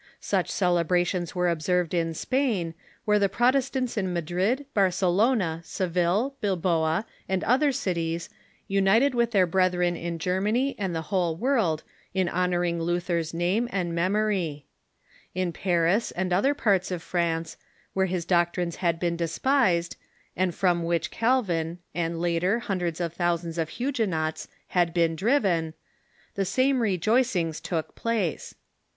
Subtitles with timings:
[0.19, 2.73] Such celebrations were observed in Spain,
[3.05, 8.27] where the Protestants in Madrid, Barcelona, Seville, Bilboa, and other cities
[8.67, 11.83] united with their brethren in Ger many and the whole world
[12.15, 14.65] in honoring Luther's name and memory.
[15.35, 17.55] In Paris and other parts of France,
[17.93, 19.97] where his doc trines had been despised,
[20.35, 25.75] and from which Calvin, and, later, hundreds of thousands of Huguenots, had been driven,
[26.33, 28.55] the FOUE HUNDEEDTH ANNIVEESAEY OF LUTIIEE's IJIETII 283 same rejoicings took place.